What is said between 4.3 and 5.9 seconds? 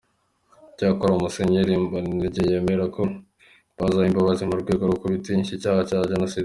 mu rwego rwo kutishinja icyaha